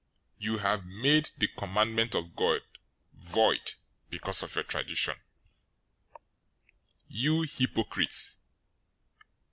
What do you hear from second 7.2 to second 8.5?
hypocrites!